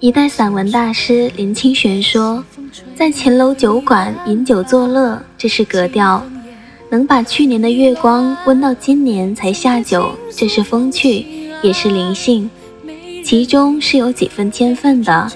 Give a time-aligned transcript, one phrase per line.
[0.00, 2.44] 一代散文大师林清玄说
[2.94, 6.20] ：“在秦楼酒馆饮酒作乐，这是格调；
[6.90, 11.24] 能把去年的月光温到今年才下酒，这是风趣，
[11.62, 12.50] 也是灵性。
[13.24, 15.30] 其中是有几分天分的。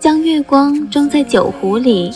[0.00, 2.10] 将月光装在酒壶里，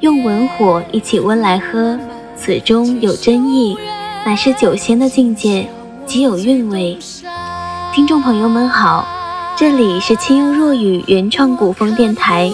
[0.00, 1.98] 用文火一起温来喝，
[2.36, 3.76] 此中有真意，
[4.24, 5.66] 乃是酒仙的境界，
[6.06, 6.96] 极有韵味。”
[7.92, 9.23] 听众朋友们好。
[9.56, 12.50] 这里是清幽若雨原创古风电台，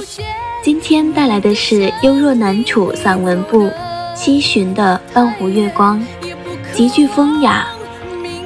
[0.63, 3.71] 今天带来的是幽若难楚散文部
[4.15, 6.05] 西巡的半壶月光，
[6.75, 7.67] 极具风雅。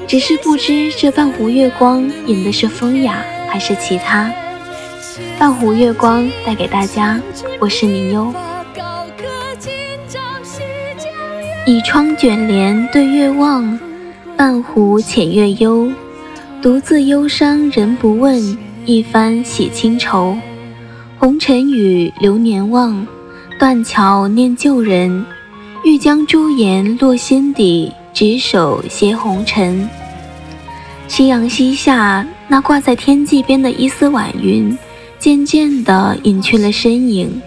[0.06, 4.30] 只是不知这半壶月光引的是风雅还是其他。
[5.36, 7.20] 半壶月光带给大家，
[7.58, 8.32] 我是明幽。
[11.66, 13.76] 倚窗卷帘对月望，
[14.36, 15.90] 半壶浅月幽。
[16.64, 20.34] 独自忧伤人不问，一番洗清愁。
[21.18, 23.06] 红尘雨流年望，
[23.58, 25.26] 断桥念旧人。
[25.84, 29.86] 欲将朱颜落心底，执手携红尘。
[31.06, 34.74] 夕阳西下，那挂在天际边的一丝晚云，
[35.18, 37.42] 渐渐地隐去了身影。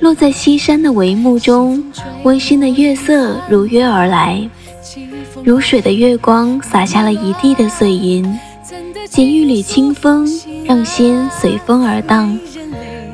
[0.00, 1.82] 落在西山的帷幕中，
[2.22, 4.48] 温馨的月色如约而来。
[5.42, 8.24] 如水的月光洒下了一地的碎银，
[9.10, 10.26] 捡一缕清风，
[10.64, 12.38] 让心随风而荡。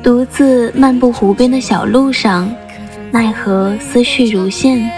[0.01, 2.49] 独自漫步湖边的小路上，
[3.11, 4.89] 奈何思绪如线。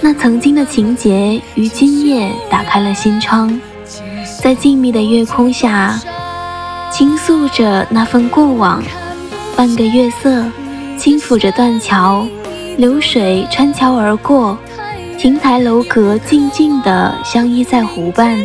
[0.00, 3.60] 那曾经的情节于今夜打开了心窗，
[4.42, 5.98] 在静谧的月空下，
[6.92, 8.82] 倾诉着那份过往。
[9.56, 10.44] 半个月色，
[10.98, 12.26] 轻抚着断桥，
[12.76, 14.56] 流水穿桥而过。
[15.18, 18.38] 亭台楼阁静静地相依在湖畔，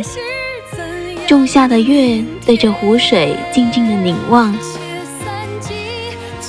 [1.32, 4.54] 仲夏的月对着湖水静静的凝望，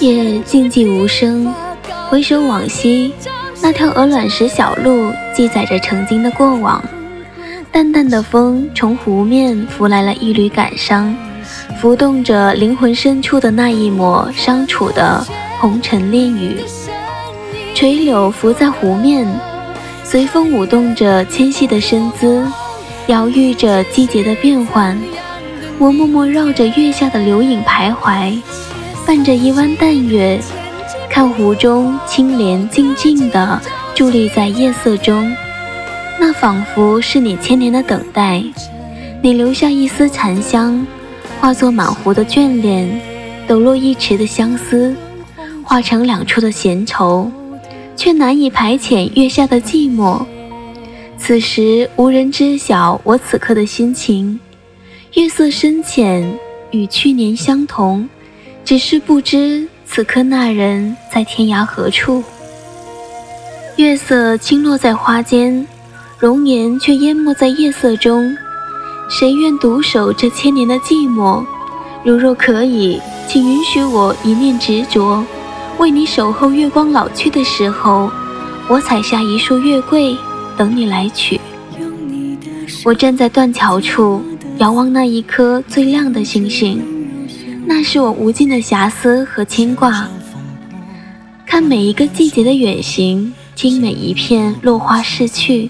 [0.01, 1.55] 夜静寂无声。
[2.09, 3.13] 回首往昔，
[3.61, 6.83] 那条鹅卵石小路记载着曾经的过往。
[7.71, 11.15] 淡淡的风从湖面拂来了一缕感伤，
[11.79, 15.25] 浮动着灵魂深处的那一抹伤楚的
[15.61, 16.57] 红尘恋雨。
[17.73, 19.25] 垂柳浮在湖面。
[20.03, 22.45] 随风舞动着纤细的身姿，
[23.07, 24.97] 摇曳着季节的变换。
[25.77, 28.39] 我默默绕着月下的流影徘徊，
[29.05, 30.39] 伴着一弯淡月，
[31.09, 33.61] 看湖中青莲静静地
[33.95, 35.35] 伫立在夜色中。
[36.19, 38.41] 那仿佛是你千年的等待，
[39.21, 40.85] 你留下一丝残香，
[41.41, 43.01] 化作满湖的眷恋，
[43.47, 44.95] 抖落一池的相思，
[45.63, 47.29] 化成两处的闲愁。
[47.95, 50.25] 却难以排遣月下的寂寞。
[51.25, 54.37] 此时无人知晓我此刻的心情。
[55.13, 56.37] 月色深浅，
[56.71, 58.09] 与去年相同，
[58.65, 62.21] 只是不知此刻那人在天涯何处。
[63.77, 65.65] 月色倾落在花间，
[66.19, 68.35] 容颜却淹没在夜色中。
[69.09, 71.41] 谁愿独守这千年的寂寞？
[72.03, 75.23] 如若可以，请允许我一念执着。
[75.77, 78.11] 为你守候，月光老去的时候，
[78.67, 80.17] 我采下一束月桂，
[80.57, 81.39] 等你来取。
[82.85, 84.21] 我站在断桥处，
[84.57, 86.81] 遥望那一颗最亮的星星，
[87.65, 90.07] 那是我无尽的遐思和牵挂。
[91.45, 95.69] 看每一个季节的远行，听每一片落花逝去，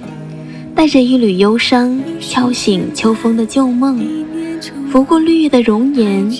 [0.73, 4.03] 带着一缕忧伤，敲醒秋风的旧梦，
[4.91, 6.31] 拂过绿叶的容颜，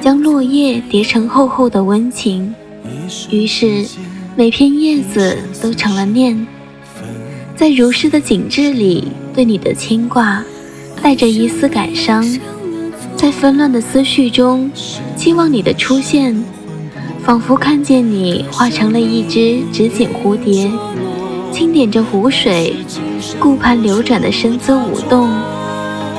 [0.00, 2.54] 将落叶叠成厚厚的温情。
[3.30, 3.84] 于是，
[4.36, 6.46] 每片叶子都成了念，
[7.58, 10.40] 在如诗的景致里，对你的牵挂，
[11.02, 12.24] 带着一丝感伤，
[13.16, 14.70] 在纷乱的思绪中，
[15.16, 16.40] 期望你的出现，
[17.24, 20.70] 仿佛看见你化成了一只纸锦蝴蝶，
[21.52, 22.76] 轻点着湖水，
[23.40, 25.28] 顾盼流转的身姿舞动，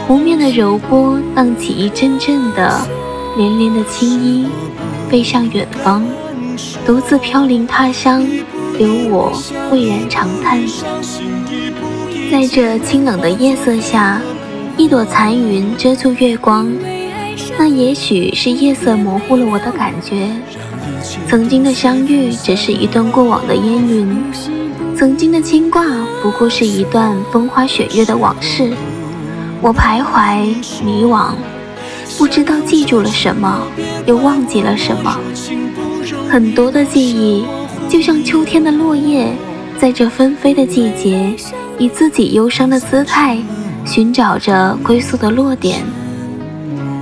[0.06, 2.86] 湖面的柔波荡起一阵阵的
[3.38, 4.46] 连连的青衣，
[5.10, 6.04] 飞向远方。
[6.86, 8.28] 独自飘零他乡，
[8.80, 9.34] 留我
[9.70, 10.58] 喟然长叹。
[12.32, 14.22] 在这清冷的夜色下，
[14.78, 16.74] 一朵残云遮住月光，
[17.58, 20.30] 那也许是夜色模糊了我的感觉。
[21.28, 24.18] 曾经的相遇只是一段过往的烟云，
[24.96, 25.84] 曾经的牵挂
[26.24, 28.72] 不过是一段风花雪月的往事。
[29.62, 30.56] 我徘徊
[30.86, 31.34] 迷惘，
[32.18, 33.62] 不知道记住了什么，
[34.06, 35.20] 又忘记了什么。
[36.30, 37.44] 很多的记忆，
[37.90, 39.34] 就像秋天的落叶，
[39.80, 41.34] 在这纷飞的季节，
[41.80, 43.36] 以自己忧伤的姿态，
[43.84, 45.80] 寻找着归宿的落点。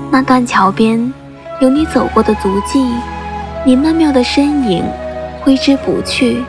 [0.10, 1.14] 那断桥边，
[1.60, 2.88] 有你走过的足迹，
[3.66, 4.82] 你曼妙的身影，
[5.42, 6.42] 挥之不去。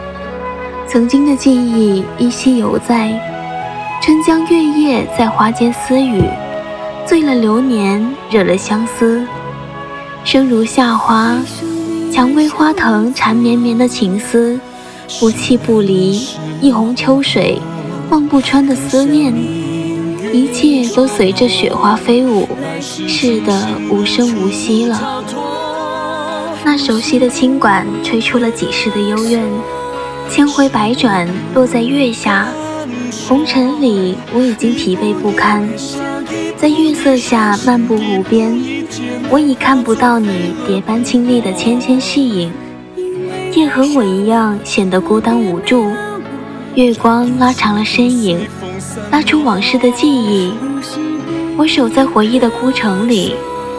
[0.87, 3.11] 曾经的记忆依稀犹在。
[4.00, 6.23] 春江月夜在花间私语，
[7.05, 9.26] 醉了流年，惹了相思。
[10.23, 11.37] 生如夏花，
[12.10, 14.58] 蔷薇花藤缠绵绵的情思，
[15.20, 16.20] 不弃不离。
[16.60, 17.60] 一泓秋水，
[18.10, 19.32] 望不穿的思念，
[20.32, 22.49] 一切都随着雪花飞舞，
[22.81, 25.22] 逝得无声无息了。
[26.64, 29.43] 那熟悉的清管，吹出了几世的幽怨，
[30.28, 32.49] 千回百转，落在月下。
[33.28, 35.69] 红尘里，我已经疲惫不堪，
[36.60, 38.60] 在月色下漫步湖边，
[39.31, 42.52] 我已看不到你蝶般清丽的纤纤细影。
[43.55, 45.87] 夜和我一样显得孤单无助，
[46.75, 48.40] 月光拉长了身影，
[49.12, 50.52] 拉出往事的记忆。
[51.56, 53.37] 我守在回忆的孤城里，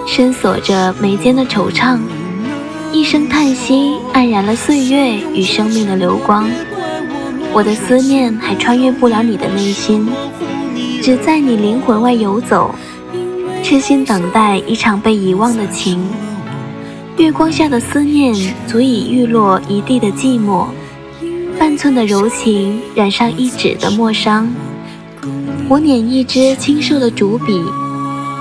[0.07, 1.99] 深锁着眉间的惆怅，
[2.93, 6.49] 一声叹息黯然了岁月与生命的流光。
[7.51, 10.07] 我的思念还穿越不了你的内心，
[11.01, 12.75] 只在你灵魂外游走，
[13.63, 16.05] 痴心等待一场被遗忘的情。
[17.17, 18.33] 月光下的思念，
[18.67, 20.65] 足以玉落一地的寂寞。
[21.57, 24.47] 半寸的柔情，染上一纸的墨伤。
[25.69, 27.63] 我捻一支清瘦的竹笔，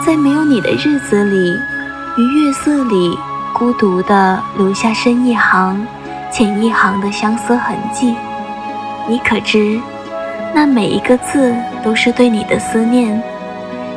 [0.05, 1.37] 在没有你的日子里，
[2.17, 3.17] 于月色里
[3.53, 5.87] 孤独地留下深一行、
[6.33, 8.15] 浅一行的相思痕迹。
[9.09, 9.81] 你可知，
[10.55, 11.55] 那每一个字
[11.85, 13.23] 都是对你的思念，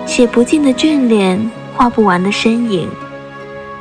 [0.06, 2.88] 写不尽的眷恋，画不完的身影。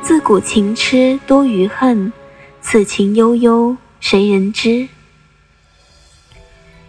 [0.01, 2.11] 自古情痴多于恨，
[2.59, 4.87] 此情悠悠，谁人知？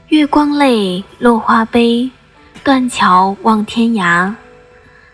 [0.08, 2.11] 月光泪，落花悲，
[2.64, 4.32] 断桥望天涯。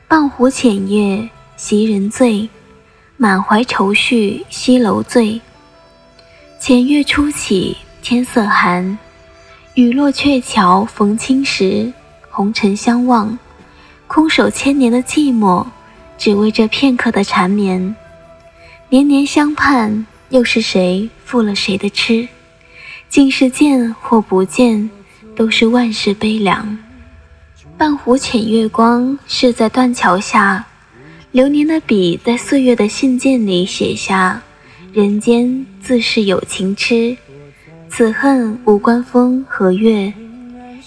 [0.06, 2.48] 半壶浅夜袭人醉，
[3.16, 5.40] 满怀愁绪西楼醉。
[6.60, 8.96] 浅月初起，天色寒。
[9.78, 11.92] 雨落鹊桥逢青时，
[12.28, 13.38] 红尘相望，
[14.08, 15.64] 空守千年的寂寞，
[16.18, 17.94] 只为这片刻的缠绵。
[18.88, 22.26] 年年相盼，又是谁负了谁的痴？
[23.08, 24.90] 竟是见或不见，
[25.36, 26.76] 都是万事悲凉。
[27.76, 30.66] 半壶浅月光，是在断桥下，
[31.30, 34.42] 流年的笔在岁月的信件里写下：
[34.92, 37.16] 人间自是有情痴。
[37.90, 40.12] 此恨无关风和月，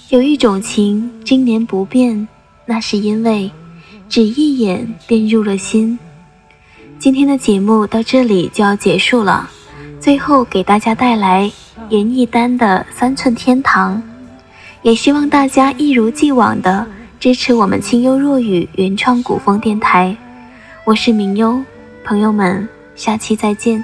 [0.09, 2.27] 有一种情经年不变，
[2.65, 3.51] 那是因为
[4.07, 5.97] 只一眼便入了心。
[6.99, 9.49] 今天的节目到这里就要结束了，
[9.99, 11.51] 最后给大家带来
[11.89, 13.97] 严艺丹的《三寸天堂》，
[14.81, 16.87] 也希望大家一如既往的
[17.19, 20.15] 支持我们清幽若雨原创古风电台。
[20.85, 21.61] 我是明幽，
[22.05, 23.83] 朋友们，下期再见。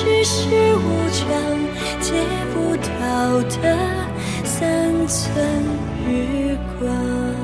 [0.00, 1.28] 世事无常
[2.00, 2.14] 借
[2.54, 3.76] 不到的
[4.44, 5.44] 三寸
[6.08, 7.39] 日光。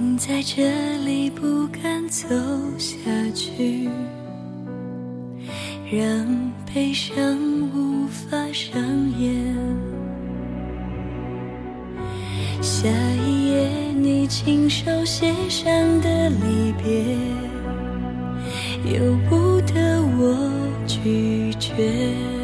[0.00, 0.62] 停在这
[1.04, 2.26] 里，不敢走
[2.78, 2.96] 下
[3.34, 3.86] 去，
[5.92, 6.26] 让
[6.64, 7.14] 悲伤
[7.74, 8.80] 无法上
[9.20, 9.54] 演。
[12.62, 12.88] 下
[13.28, 17.04] 一页，你亲手写上的离别，
[18.96, 20.50] 由不得我
[20.86, 22.39] 拒绝。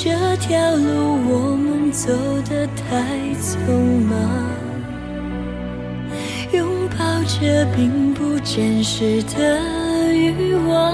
[0.00, 2.12] 这条路我们走
[2.48, 3.02] 得太
[3.42, 4.16] 匆忙，
[6.52, 9.60] 拥抱着并不真实的
[10.14, 10.92] 欲望，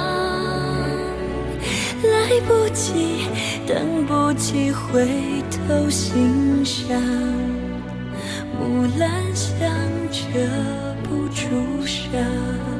[2.02, 3.26] 来不及，
[3.66, 5.06] 等不及回
[5.50, 6.98] 头欣赏，
[8.58, 9.70] 木兰香
[10.10, 10.40] 遮
[11.02, 12.73] 不住伤。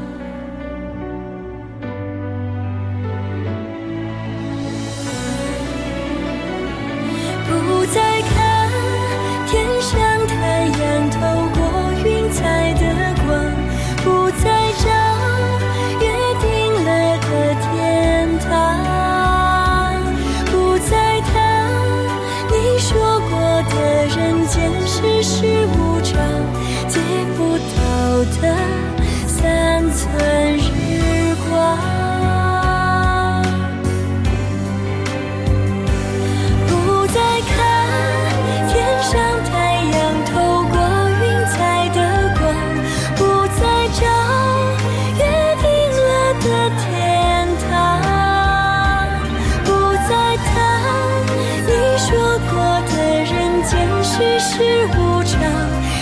[52.50, 52.56] 过
[52.88, 52.92] 的
[53.24, 53.72] 人间
[54.02, 54.52] 世事
[54.96, 55.32] 无常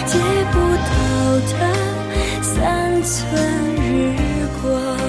[0.07, 0.19] 借
[0.51, 0.55] 不
[0.89, 0.93] 到
[1.51, 1.53] 的
[2.43, 3.21] 三寸
[3.77, 5.02] 日光。